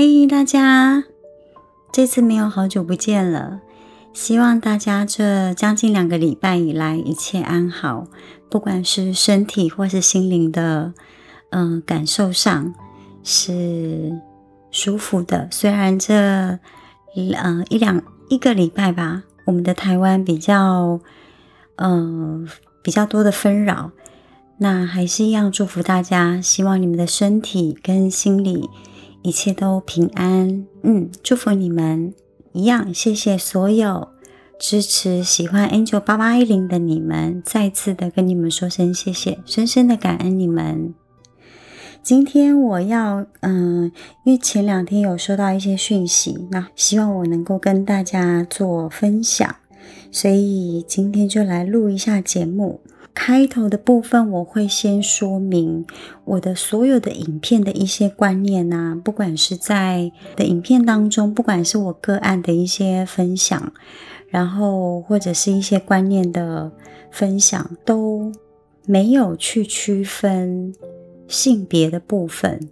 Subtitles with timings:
[0.00, 1.04] 嗨，大家！
[1.92, 3.60] 这次没有好久不见了，
[4.14, 8.06] 希望大家这将近两个礼拜以来一切安好，
[8.48, 10.94] 不管是身体或是心灵的，
[11.50, 12.74] 嗯，感受上
[13.22, 14.18] 是
[14.70, 15.46] 舒服的。
[15.50, 16.58] 虽然这，
[17.14, 20.98] 嗯，一两一个礼拜吧，我们的台湾比较，
[21.76, 22.48] 嗯，
[22.82, 23.90] 比较多的纷扰，
[24.56, 28.70] 那还是一样祝福大家，希望你们的身体跟心理。
[29.22, 32.14] 一切都平安，嗯，祝福你们
[32.52, 32.92] 一样。
[32.92, 34.08] 谢谢所有
[34.58, 40.94] 支持、喜欢 Angel 八八一零的你们，再次的跟你们说声谢谢，深深的感恩你们。
[42.02, 43.92] 今天我要，嗯，
[44.24, 49.56] 因为前两天有收到一些讯息，那希望我能够跟大家做分享，
[50.10, 52.80] 所以今天就来录一下节目。
[53.12, 55.84] 开头的部分我会先说明
[56.24, 63.72] 我的所有的影片的一些观念呐，不管是在的影片当中，不管是我个案的一些分享，
[64.28, 66.72] 然后或者是一些观念的
[67.10, 68.32] 分享，都
[68.86, 70.72] 没有去区分
[71.26, 72.68] 性别的部分，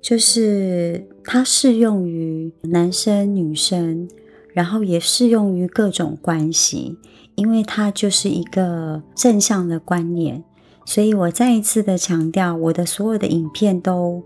[0.00, 4.08] 就是它适用于男生女生，
[4.52, 6.98] 然后也适用于各种关系。
[7.34, 10.44] 因为它就是一个正向的观念，
[10.84, 14.22] 所以我再一次的强调，我的所有的影片都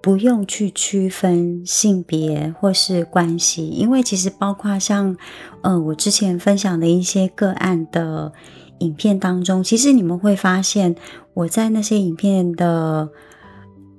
[0.00, 5.16] 不用去区分性别或是关系，因为其实包括像，
[5.62, 8.32] 呃，我之前分享的一些个案的
[8.78, 10.94] 影片当中，其实你们会发现，
[11.34, 13.08] 我在那些影片的，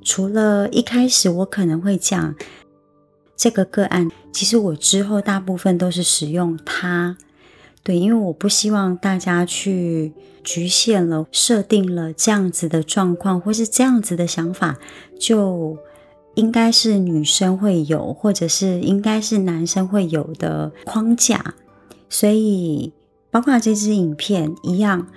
[0.04, 2.36] 除了一开始我可能会讲
[3.36, 7.18] 这个个案，其实我之后大部分都是使用它。
[7.84, 10.14] 对，因为我不希望大家去
[10.44, 14.78] 局限了、设定了这样子的状况，或是这样子的想法，
[15.20, 15.78] 就
[16.36, 21.56] 应该是女生会有，或者是应该是男生会有的框架。
[22.10, 22.94] 所以，
[23.32, 25.08] 包括这支影片一样，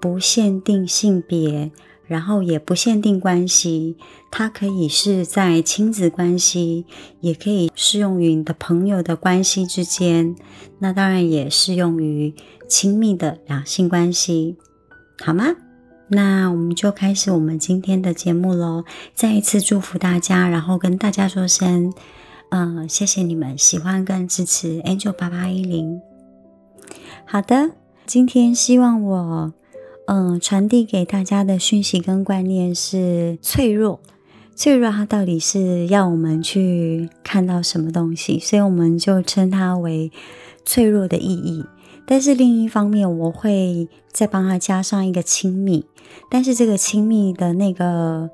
[0.00, 1.70] 不限定性别。
[2.10, 3.96] 然后也不限定关系，
[4.32, 6.84] 它可以是在亲子关系，
[7.20, 10.34] 也可以适用于你的朋友的关系之间，
[10.80, 12.34] 那当然也适用于
[12.68, 14.56] 亲密的两性关系，
[15.24, 15.54] 好吗？
[16.08, 18.82] 那我们就开始我们今天的节目喽。
[19.14, 21.92] 再一次祝福大家，然后跟大家说声，
[22.50, 26.00] 嗯，谢谢你们喜欢跟支持 Angel 八八一零。
[27.24, 27.70] 好的，
[28.04, 29.52] 今天希望我。
[30.12, 34.00] 嗯，传递给大家的讯息跟观念是脆弱，
[34.56, 38.36] 脆弱它到底是要我们去看到什么东西？
[38.40, 40.10] 所以我们就称它为
[40.64, 41.64] 脆弱的意义。
[42.06, 45.84] 但是另一方面，我会再帮它加上一个亲密，
[46.28, 48.30] 但是这个亲密的那个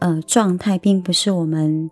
[0.00, 1.88] 呃状态，并不是我们。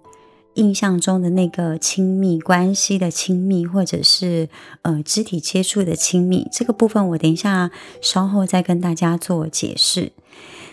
[0.60, 4.50] 印象中的那个亲密关系的亲密，或者是
[4.82, 7.70] 呃肢体接触的亲密，这个部分我等一下
[8.02, 10.12] 稍后再跟大家做解释。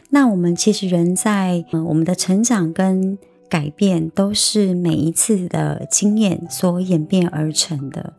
[0.10, 3.18] 那我们其实人在呃我们的成长跟
[3.50, 8.14] 改变，都是每一次的经验所演变而成的。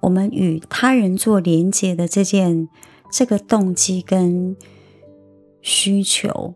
[0.00, 2.68] 我们与他人做连接的这件
[3.10, 4.56] 这个动机跟
[5.60, 6.54] 需求，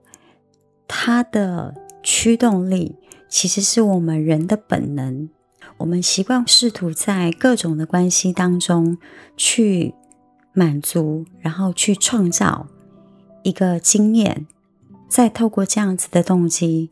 [0.86, 2.94] 它的驱动力。
[3.32, 5.30] 其实是我们人的本能，
[5.78, 8.98] 我们习惯试图在各种的关系当中
[9.38, 9.94] 去
[10.52, 12.66] 满足，然后去创造
[13.42, 14.46] 一个经验，
[15.08, 16.90] 再透过这样子的动机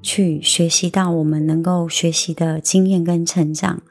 [0.00, 3.82] 去学习到我们能够学习的经验跟成长。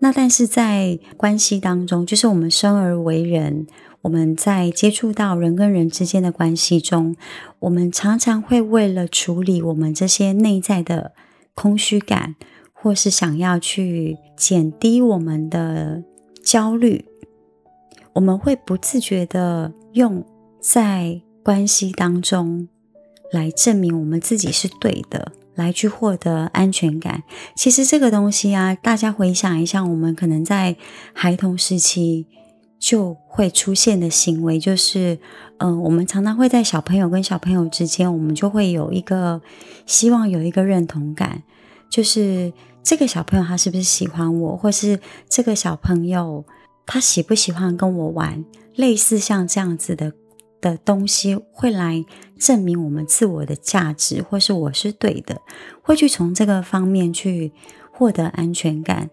[0.00, 3.68] 那但是在关系当中，就是我们生而为人。
[4.04, 7.16] 我们在接触到人跟人之间的关系中，
[7.60, 11.12] 我们常常会为了处理我们这些内在的
[11.54, 12.36] 空虚感，
[12.74, 16.04] 或是想要去减低我们的
[16.42, 17.06] 焦虑，
[18.12, 20.22] 我们会不自觉的用
[20.60, 22.68] 在关系当中
[23.32, 27.22] 来证明我们自己是对的，来去获得安全感。
[27.56, 30.76] 其实这个东西啊，大家回想一下，我们可能在
[31.14, 32.26] 孩童时期。
[32.84, 35.18] 就会出现的行为就是，
[35.56, 39.40] 嗯，我们常常会在小朋友跟小朋友之间，我们就会有一个
[39.86, 41.42] 希望有一个认同感，
[41.88, 42.52] 就是
[42.82, 45.00] 这个小朋友他是不是喜欢我，或是
[45.30, 46.44] 这个小朋友
[46.84, 48.44] 他喜不喜欢跟我玩，
[48.74, 50.12] 类似像这样子的
[50.60, 52.04] 的东西，会来
[52.38, 55.40] 证明我们自我的价值，或是我是对的，
[55.80, 57.50] 会去从这个方面去
[57.90, 59.08] 获得安全感，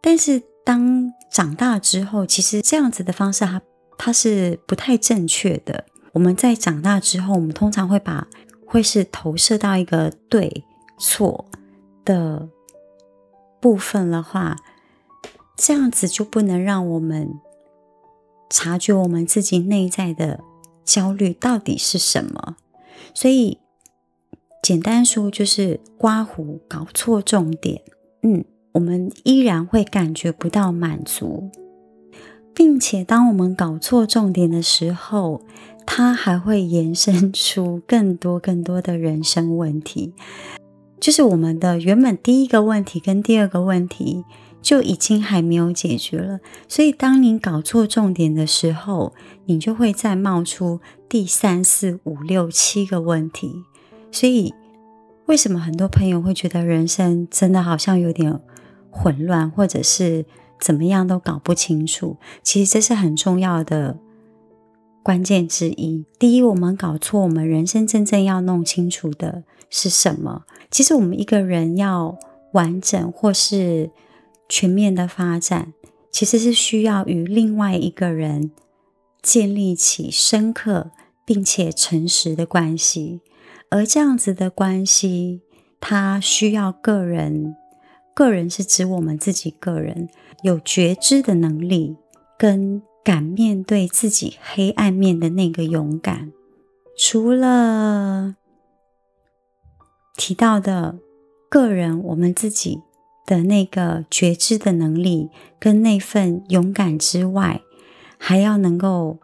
[0.00, 0.42] 但是。
[0.64, 3.62] 当长大之后，其实这样子的方式，它
[3.98, 5.86] 它是不太正确的。
[6.12, 8.28] 我们在长大之后，我们通常会把
[8.66, 10.64] 会是投射到一个对
[10.98, 11.46] 错
[12.04, 12.48] 的
[13.60, 14.56] 部分的话，
[15.56, 17.40] 这样子就不能让我们
[18.50, 20.40] 察觉我们自己内在的
[20.84, 22.56] 焦虑到底是什么。
[23.14, 23.58] 所以
[24.62, 27.82] 简单说就是刮胡搞错重点，
[28.22, 31.50] 嗯，我们依然会感觉不到满足，
[32.54, 35.42] 并且当我们搞错重点的时候。
[35.84, 40.14] 它还会延伸出更多更多的人生问题，
[41.00, 44.24] 就是我们的原本第一个问题跟第二个问题
[44.62, 49.12] 就已经还没有解决了，所以当你搞错重点的时候，
[49.46, 53.64] 你就会再冒出第三四五六七个问题。
[54.12, 54.54] 所以
[55.26, 58.40] 为什么很多朋友会觉得人生真的好像有点
[58.92, 60.24] 混乱，或者是
[60.60, 62.18] 怎么样都搞不清楚？
[62.44, 63.98] 其实这是很重要的。
[65.02, 70.44] 关键之一，第一，我们搞错，我们人生真正要弄清楚的是什么？
[70.70, 72.16] 其实，我们一个人要
[72.52, 73.90] 完整或是
[74.48, 75.72] 全面的发展，
[76.12, 78.52] 其实是需要与另外一个人
[79.20, 80.92] 建立起深刻
[81.26, 83.22] 并且诚实的关系。
[83.70, 85.40] 而这样子的关系，
[85.80, 87.56] 它需要个人，
[88.14, 90.08] 个人是指我们自己个人
[90.42, 91.96] 有觉知的能力
[92.38, 92.82] 跟。
[93.04, 96.30] 敢面对自己黑暗面的那个勇敢，
[96.96, 98.36] 除了
[100.14, 101.00] 提到的
[101.50, 102.78] 个人，我们自己
[103.26, 107.62] 的那个觉知的能力跟那份勇敢之外，
[108.16, 109.18] 还要能够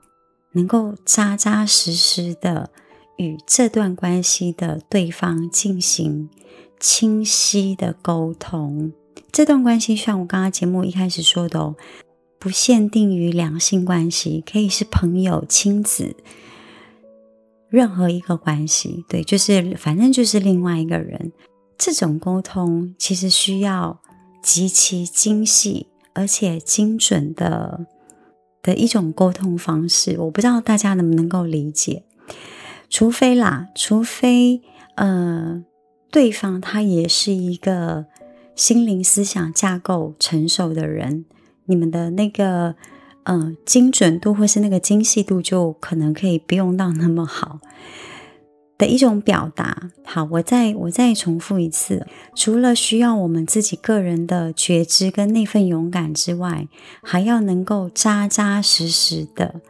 [0.54, 2.70] 能够扎扎实实的
[3.16, 6.28] 与这段关系的对方进行
[6.78, 8.92] 清晰的沟通。
[9.32, 11.76] 这段关系像我刚刚节目一开始说的哦。
[12.40, 16.14] 不限定于两性关系，可以是朋友、亲子，
[17.68, 19.04] 任何一个关系。
[19.08, 21.32] 对，就是反正就是另外一个人。
[21.76, 24.00] 这种沟通其实需要
[24.40, 27.86] 极其精细而且精准的
[28.62, 30.16] 的一种沟通方式。
[30.20, 32.04] 我不知道大家能不能够理解。
[32.88, 34.62] 除非啦，除非
[34.94, 35.64] 呃，
[36.10, 38.06] 对方他也是一个
[38.54, 41.24] 心灵思想架构成熟的人。
[41.66, 42.74] 你们的那个，
[43.24, 47.60] 嗯，精准度或是那个精细度，就可能可以不用到那么好
[48.78, 49.90] 的一种表达。
[50.04, 56.66] 好，我再我再重复一次，除了需要我们自己个人的觉知跟那份勇敢之外，
[57.02, 59.60] 还要能够扎扎实实的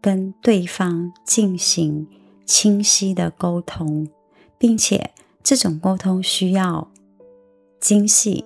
[0.00, 2.06] 跟对方进行
[2.44, 4.06] 清晰的沟通，
[4.56, 5.10] 并且
[5.46, 6.90] 这种沟通需要
[7.78, 8.44] 精细、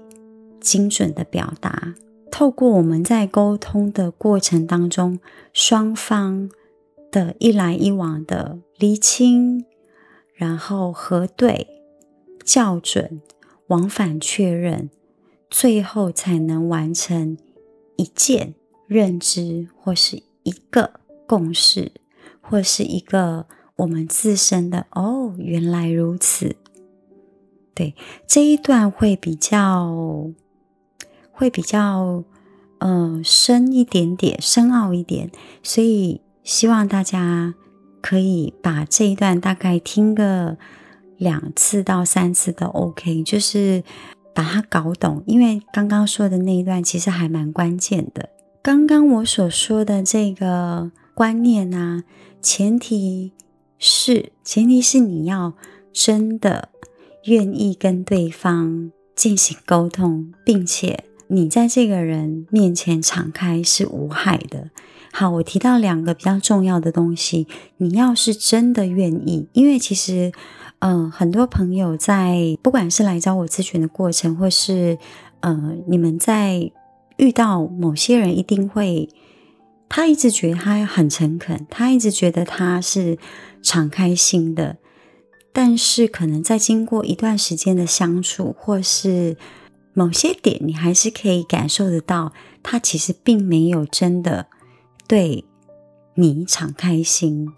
[0.60, 1.94] 精准的表达。
[2.30, 5.18] 透过我们在沟通的过程当中，
[5.54, 6.50] 双方
[7.10, 9.64] 的一来一往的厘清，
[10.34, 11.68] 然后核对、
[12.44, 13.22] 校准、
[13.68, 14.90] 往返确认，
[15.48, 17.38] 最后才能完成
[17.96, 18.54] 一件
[18.86, 21.92] 认知，或是一个共识，
[22.42, 23.46] 或是一个
[23.76, 26.56] 我们自身的哦，原来如此。
[27.74, 27.94] 对
[28.26, 30.30] 这一段会比较。
[31.32, 32.22] 会比较，
[32.80, 35.30] 呃，深一点点，深奥一点，
[35.62, 37.54] 所以希望大家
[38.02, 40.58] 可以把这一段大概听个
[41.16, 43.82] 两次到三次都 OK，就是
[44.34, 45.24] 把它搞懂。
[45.26, 48.28] 因为刚刚说的那一段其实还蛮关键的。
[48.60, 52.02] 刚刚我所说的这个观念呢，
[52.42, 53.32] 前提
[53.78, 55.54] 是前提是你要
[55.90, 56.68] 真的
[57.24, 61.04] 愿意跟对方进行沟通，并且。
[61.32, 64.70] 你在这个人面前敞开是无害的。
[65.12, 67.46] 好，我提到两个比较重要的东西。
[67.76, 70.32] 你要是真的愿意，因为其实，
[70.80, 74.98] 嗯，很多朋友在不管是来找我咨询的过程，或是
[75.38, 76.72] 呃，你们在
[77.16, 79.08] 遇到某些人，一定会，
[79.88, 83.16] 他一直觉得他很诚恳，他一直觉得他是
[83.62, 84.78] 敞开心的，
[85.52, 89.36] 但是可能在经过一段时间的相处，或是。
[89.92, 94.46] 某些点，你还是可以感受得到，他其实并没有真的
[95.08, 95.44] 对
[96.14, 97.50] 你敞开心，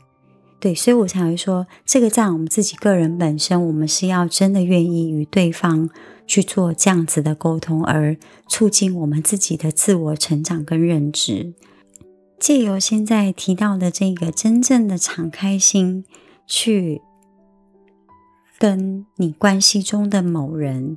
[0.59, 5.91] 对，所以我才会说，这个在我们自己个人本身，我们是要真的愿意与对方
[6.27, 8.17] 去做这样子的沟通，而
[8.49, 11.53] 促进我们自己的自我成长跟认知，
[12.41, 16.07] 借由现在提到的这个真正的敞开心，
[16.47, 17.03] 去
[18.63, 20.97] 跟你关系中的某人。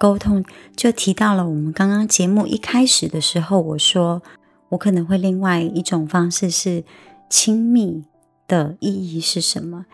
[0.00, 0.42] 沟通
[0.74, 4.22] 就提到了我们刚刚节目一开始的时候，我说
[4.70, 6.84] 我可能会另外一种方式是
[7.28, 8.04] 亲密
[8.48, 9.84] 的意义是什么？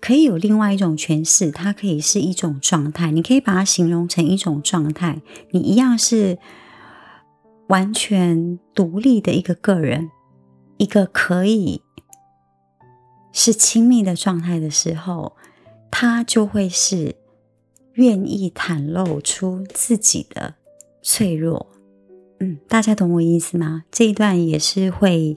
[0.00, 5.20] 可以有另外一种诠释，它可以是一种状态，你可以把它形容成一种状态，
[5.50, 6.38] 你一样是
[7.66, 10.12] 完全独立的一个个人，
[10.76, 11.82] 一个可以
[13.32, 15.34] 是亲密的状态的时候，
[15.92, 17.14] 他就会是
[17.92, 20.54] 愿意袒露出自己的
[21.02, 21.66] 脆弱。
[22.40, 23.84] 嗯，大家懂我意思吗？
[23.92, 25.36] 这一段也是会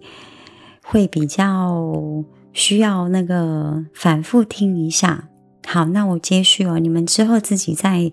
[0.81, 5.29] 会比较需要那个反复听一下。
[5.67, 8.11] 好，那我接续哦，你们之后自己再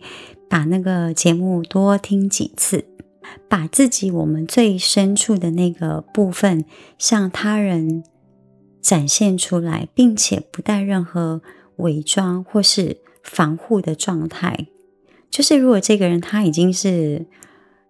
[0.51, 2.85] 把那个节目多听几次，
[3.49, 6.65] 把自己我们最深处的那个部分
[6.99, 8.03] 向他人
[8.81, 11.41] 展现出来，并且不带任何
[11.77, 14.67] 伪装或是防护的状态。
[15.31, 17.27] 就是如果这个人他已经是。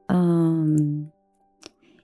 [0.08, 1.10] 嗯，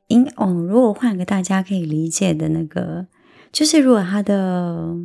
[0.07, 3.07] 因哦，如果换个大家可以理解的那个，
[3.53, 4.97] 就是如果他的，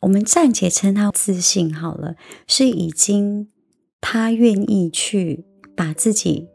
[0.00, 3.48] 我们暂且称他自信好了，是已经
[4.02, 6.48] 他愿意去把自己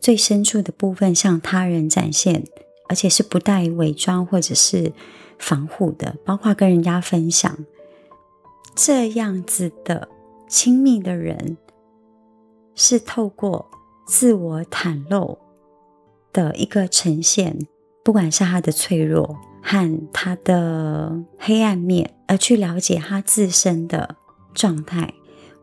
[0.00, 2.42] 最深处的部分向他人展现，
[2.88, 4.92] 而且是不带伪装或者是
[5.38, 7.56] 防护的，包括跟人家分享
[8.74, 10.08] 这样子的
[10.48, 11.56] 亲密的人，
[12.74, 13.70] 是透过。
[14.06, 15.38] 自我袒露
[16.32, 17.56] 的一个呈现，
[18.02, 24.16] 不管是他的脆弱和他的黑暗面，而去了解他自身的
[24.52, 25.14] 状态。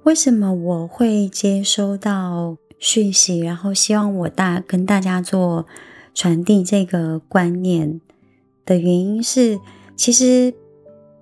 [0.04, 5.66] 为什么我会接收到讯息，然后希望我大跟大家做
[6.14, 8.00] 传递这个观念
[8.66, 9.60] 的原因是，
[9.98, 10.54] 其实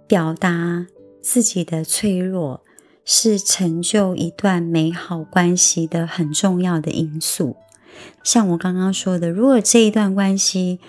[0.08, 0.86] 表达
[1.26, 2.62] 自己的脆弱。
[3.08, 7.56] 是成就一段美好关系的很重要的因素。
[8.24, 10.80] 像我刚刚说的，如果这一段关系，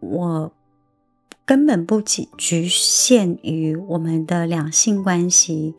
[0.00, 0.52] 我
[1.46, 5.74] 根本不局局限于我们的两性关系，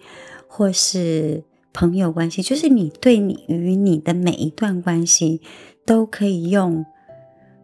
[0.47, 5.41] 或是朋友关系，就是你对你与你的每一段关系，
[5.85, 6.83] 都可以用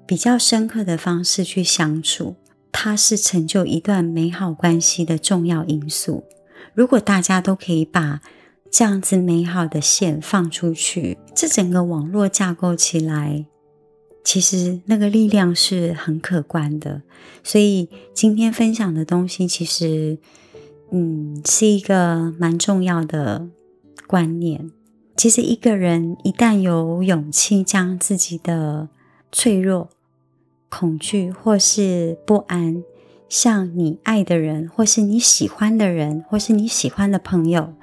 [0.05, 2.36] 比较深刻的方式去相处，
[2.72, 6.24] 它是成就一段美好关系的重要因素。
[6.74, 8.22] 如果大家都可以把
[8.72, 13.46] 这样子美好的线放出去，这整个网络架构起来，
[14.24, 17.01] 其实那个力量是很可观的。
[17.44, 20.18] 所以今天分享的东西，其实
[20.92, 23.50] 嗯是一个蛮重要的
[24.08, 24.72] 观念。
[25.18, 28.88] 其实一个人一旦有勇气将自己的
[29.32, 29.90] 脆弱、
[30.72, 32.82] 恐惧或是不安，
[33.28, 37.74] 向你爱的人，或是你喜欢的人，或是你喜欢的朋友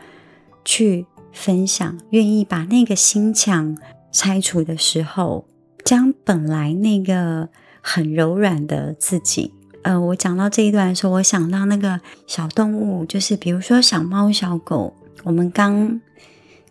[0.64, 3.76] 去分享，愿意把那个心墙
[4.10, 5.46] 拆除的时候，
[5.84, 7.50] 将本来那个
[7.82, 9.52] 很柔软的自己，
[9.82, 16.00] 呃，我讲到这一段的时候，我想到那个小动物，就是比如说小猫、小狗，我们刚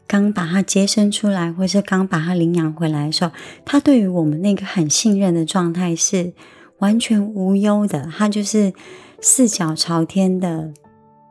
[0.08, 3.32] 刚把它接生出来，或是刚把它领养回来的时候，
[3.66, 6.34] 它对于我们那个很信任的状态是。
[6.80, 8.72] 完全无忧的，它就是
[9.20, 10.72] 四脚朝天的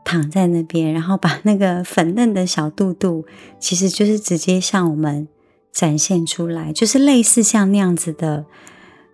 [0.05, 3.25] 躺在那边，然后把那个粉嫩的小肚肚，
[3.61, 5.29] 其实就是直接向我们
[5.71, 8.45] 展现出来，就是类似像那样子的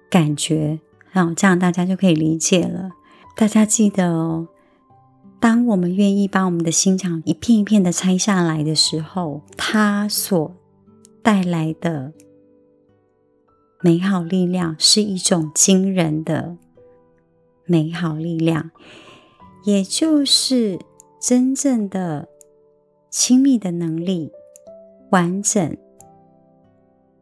[0.08, 2.92] 感觉，然后这样大家就可以理解了。
[3.36, 4.48] 大家记得哦，
[5.42, 10.54] 当我们愿意把我们的心墙一片一片的拆下来的时候，它所
[11.20, 12.12] 带来的。
[13.80, 16.56] 美好力量是一种惊人的
[17.64, 18.70] 美好力量，
[19.64, 20.78] 也就是
[21.20, 22.28] 真正的
[23.10, 24.30] 亲密的能力，
[25.10, 25.76] 完整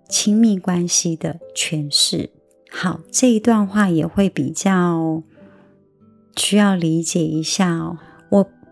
[0.07, 2.29] 亲密关系的诠释。
[2.71, 5.23] 好，这一段话也会比较
[6.37, 7.97] 需要理解一下哦。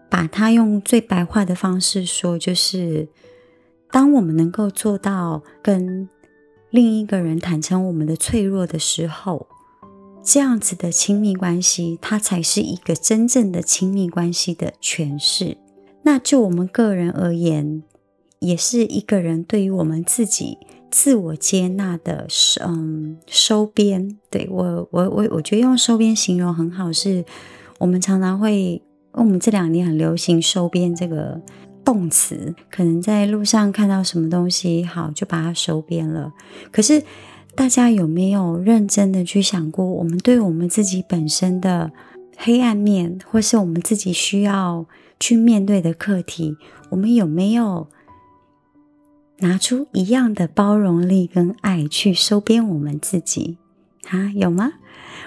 [0.08, 3.08] 把它用最白话的方式说，就是
[3.90, 6.08] 当我们能够做到跟。
[6.70, 9.46] 另一个人坦诚我们的脆弱的时候，
[10.22, 15.56] 这样子的亲密关系，它才是一个真正的亲密关系的诠释。
[16.02, 17.82] 那就我们个人而言，
[18.40, 20.58] 也是一个人对于我们自己
[20.90, 22.26] 自我接纳的，
[22.60, 24.18] 嗯，收编。
[24.28, 27.24] 对我，我，我，我觉得用收编形容很好，是
[27.78, 28.82] 我们常常会，
[29.18, 31.40] 我们这两年很流行收编这个。
[31.84, 36.34] 动词可能在路上看到什么东西好，就把它收编了。
[36.70, 37.02] 可是
[37.54, 41.90] 大家有没有认真的去想过，我们对我们自己本身的
[42.36, 44.84] 黑暗面，或是我们自己需要
[45.18, 46.58] 去面对的课题，
[46.90, 47.88] 我们有没有
[49.38, 53.56] 拿出一样的包容力跟爱去收编我们自己
[54.10, 54.30] 啊？
[54.34, 54.72] 有吗？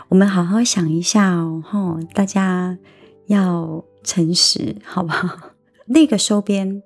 [0.10, 2.78] 我们好好想一下哦，大家
[3.32, 5.52] 要诚实，好不好？
[5.88, 6.84] 那个收编，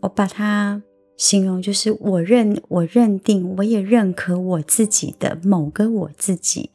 [0.00, 0.82] 我把它
[1.16, 6.70] 形容就是我认我认定，我也认可我自己的某个我自己，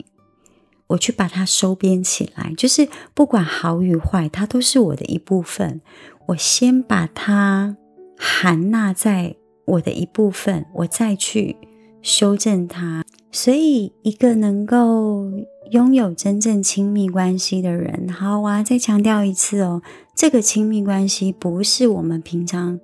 [0.87, 5.81] 我去把它收编起来，就是不管好与坏，它都是我的一部分。
[6.27, 7.77] 我先把它
[8.17, 11.55] 含纳在我的一部分，我再去
[12.01, 13.03] 修正它。
[13.31, 15.29] 所以，一个能够
[15.71, 18.61] 拥有真正亲密关系的人，好啊！
[18.61, 19.81] 再强调一次哦，
[20.15, 22.79] 这个亲密关系不是我们平常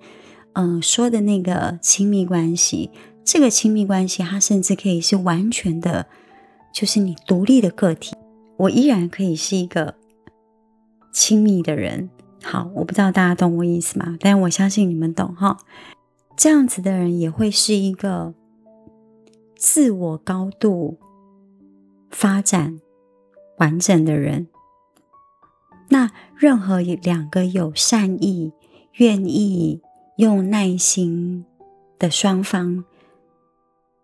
[0.53, 2.91] 嗯说的那个亲密关系。
[3.23, 6.07] 这个亲密关系，它甚至可以是完全的，
[6.73, 8.15] 就是你独立的个体。
[8.57, 9.95] 我依然可以是一个
[11.11, 12.09] 亲密的人。
[12.43, 14.17] 好，我不知道大家懂我意思吗？
[14.19, 15.57] 但我相信你们懂哈。
[16.35, 18.33] 这样子的人也会是一个。
[19.63, 20.97] 自我高度
[22.11, 22.79] 发展
[23.57, 24.47] 完整的人，
[25.89, 28.51] 那任何两个有善意、
[28.97, 29.81] 愿意
[30.17, 31.45] 用耐心
[31.97, 32.83] 的双方，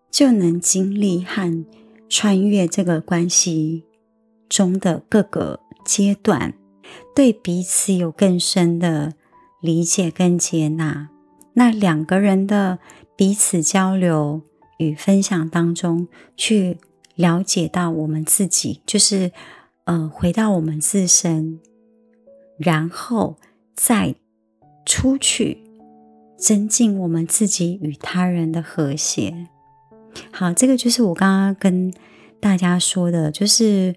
[0.10, 1.66] 就能经历和
[2.10, 3.86] 穿越这个关系
[4.50, 6.54] 中的各个阶段，
[7.16, 9.14] 对彼此有更深的
[9.62, 11.10] 理解跟接纳。
[11.54, 12.80] 那两个人的
[13.16, 14.42] 彼此交流。
[14.80, 16.78] 与分享当中，去
[17.18, 19.32] 了解到我们自己，就是
[19.84, 21.60] 呃，回到我们自身，
[22.58, 23.36] 然后
[23.76, 24.16] 再
[24.86, 25.64] 出去
[26.38, 29.48] 增进我们自己与他人的和谐。
[30.32, 31.94] 好，这个就是我刚刚跟
[32.40, 33.96] 大家说的，就是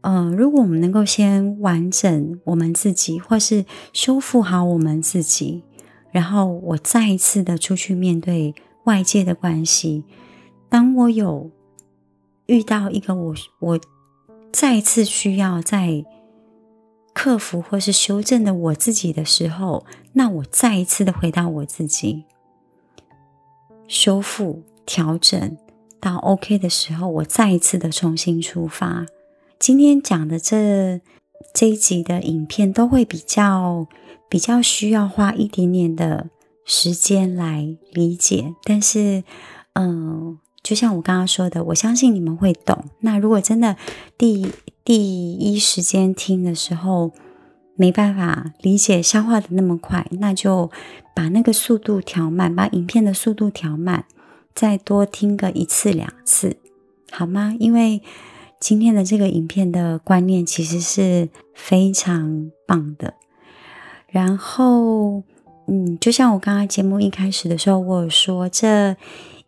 [0.00, 5.62] 呃，如果我们能够先完整我们自己，或是修复好我们自己，
[6.10, 10.04] 然后我再一次的出去面对外界的关系。
[10.68, 11.50] 当我有
[12.52, 13.80] 遇到一个我我
[14.52, 16.04] 再次需要在
[17.14, 22.24] 克服或是修正的我自己的时候，那我再一次的回到我自己，
[23.88, 25.56] 修复调整
[25.98, 29.06] 到 OK 的时候，我再一次的重新出发。
[29.58, 31.00] 今天讲的这
[31.54, 33.86] 这一集的影片都会比较
[34.28, 36.28] 比较需要花一点点的
[36.66, 39.24] 时间来理解，但是
[39.72, 40.38] 嗯。
[40.62, 42.84] 就像我刚刚说的，我相信你们会懂。
[43.00, 43.76] 那如果真的
[44.16, 44.46] 第
[44.84, 47.10] 第一时间听的时候
[47.74, 50.70] 没办法理解消化的那么快，那就
[51.16, 54.04] 把那个速度调慢，把影片的速度调慢，
[54.54, 56.56] 再多听个一次两次，
[57.10, 57.56] 好吗？
[57.58, 58.00] 因为
[58.60, 63.14] 今天的这个影片的观念其实是非常棒的。
[64.06, 65.24] 然后，
[65.66, 68.96] 嗯，就像我刚刚节目一开始的时候，我有说这。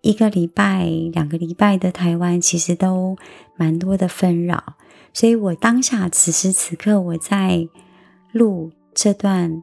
[0.05, 3.17] 一个礼拜、两个礼拜的台湾，其实都
[3.57, 4.75] 蛮多的纷扰，
[5.15, 7.67] 所以我当下此时此刻我在
[8.31, 9.63] 录这段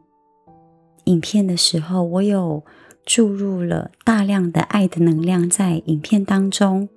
[1.04, 2.64] 影片的时候，我有
[3.06, 6.90] 注入了大量的爱的能量在影片当中，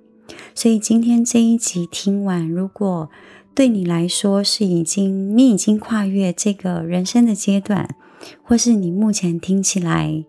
[0.55, 3.11] 所以今天这一集听完，如果
[3.53, 7.95] 对你来说是已经你已经跨越这个人生的阶段，
[8.41, 10.25] 或是你目前听起来。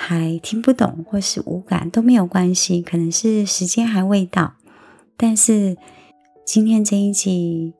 [0.00, 4.54] 还听不懂或是无感都没有关系，可能是时间还未到。
[5.16, 5.76] 但是
[6.46, 7.74] 今天这一集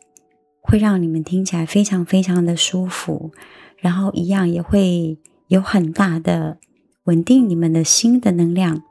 [0.60, 3.30] 会让你们听起来非常非常的舒服，
[3.76, 6.58] 然后一样也会有很大的
[7.04, 8.82] 稳定你们的心的能量，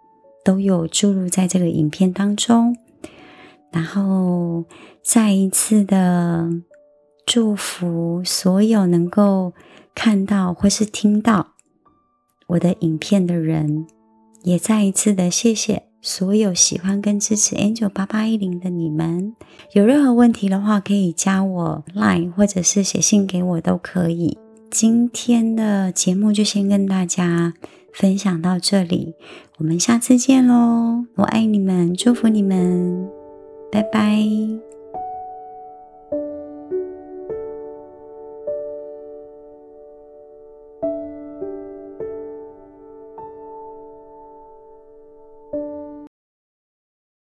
[0.45, 2.77] 都有注入在这个影片当中。
[3.71, 4.63] 然后
[5.03, 6.49] 再一次的
[7.25, 9.53] 祝福所有能够
[9.93, 11.56] 看到或是听到。
[12.47, 13.85] 我的影片的人，
[14.43, 19.35] 也再一次的谢谢所有喜欢跟支持 Angel 八八一零的你们。
[19.73, 24.37] 有任何问题的话，可以加我 Line 或者是写信给我都可以。
[24.69, 27.53] 今天的节目就先跟大家
[27.93, 29.15] 分享到这里，
[29.57, 31.05] 我们下次见喽！
[31.15, 33.09] 我爱你们，祝福你们，
[33.71, 34.66] 拜拜。